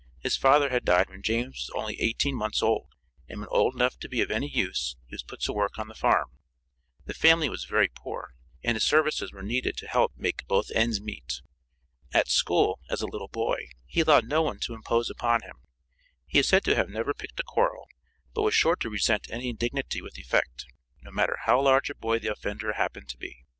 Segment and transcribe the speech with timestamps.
[0.17, 2.95] His father had died when James was only eighteen months old,
[3.29, 5.89] and when old enough to be of any use he was put to work on
[5.89, 6.39] the farm.
[7.05, 8.31] The family was very poor,
[8.63, 11.43] and his services were needed to help 'make both ends meet.'
[12.15, 15.59] At school, as a little boy, he allowed no one to impose upon him.
[16.25, 17.85] He is said to have never picked a quarrel,
[18.33, 20.65] but was sure to resent any indignity with effect,
[21.03, 23.45] no matter how large a boy the offender happened to be.